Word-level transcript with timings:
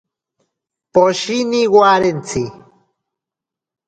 Poshini 0.93 1.61
warentsi. 1.75 2.41